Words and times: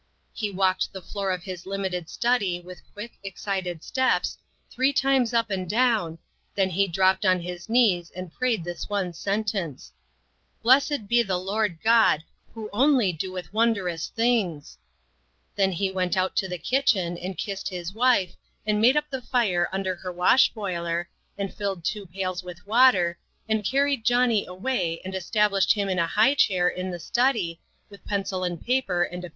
He 0.33 0.49
walked 0.49 0.91
the 0.93 1.01
floor 1.03 1.29
of 1.29 1.43
his 1.43 1.67
limited 1.67 2.09
study 2.09 2.59
with 2.59 2.81
quick, 2.91 3.19
excited 3.23 3.83
steps, 3.83 4.35
three 4.67 4.91
times 4.91 5.31
up 5.31 5.51
and 5.51 5.69
down, 5.69 6.17
then 6.55 6.71
he 6.71 6.87
dropped 6.87 7.23
on 7.23 7.39
his 7.41 7.69
knees 7.69 8.09
and 8.15 8.33
prayed 8.33 8.63
this 8.63 8.89
one 8.89 9.13
sentence," 9.13 9.93
Blessed 10.63 11.07
be 11.07 11.21
the 11.21 11.37
Lord 11.37 11.83
God, 11.83 12.23
who 12.55 12.67
only 12.73 13.13
doeth 13.13 13.53
wondrous 13.53 14.07
things!" 14.07 14.79
Then 15.55 15.71
he 15.71 15.91
went 15.91 16.17
out 16.17 16.35
to 16.37 16.47
the 16.47 16.57
kitchen, 16.57 17.15
and 17.15 17.37
kissed 17.37 17.69
his 17.69 17.93
wife, 17.93 18.35
and 18.65 18.81
made 18.81 18.97
up 18.97 19.07
the 19.11 19.21
fire 19.21 19.69
under 19.71 19.93
her 19.93 20.11
wash 20.11 20.49
boiler, 20.51 21.07
and 21.37 21.53
filled 21.53 21.83
two 21.85 22.07
pails 22.07 22.41
with 22.43 22.65
water, 22.65 23.19
and 23.47 23.63
carried 23.63 24.03
Johnnie 24.03 24.47
away 24.47 24.99
and 25.05 25.13
established 25.13 25.73
him 25.73 25.87
in 25.87 25.99
a 25.99 26.07
high 26.07 26.33
chair 26.33 26.67
in 26.67 26.89
the 26.89 26.99
study, 26.99 27.61
with 27.87 28.03
pencil 28.03 28.43
and 28.43 28.65
paper 28.65 29.03
and 29.03 29.09
a 29.11 29.15
INTERRUPTED. 29.17 29.29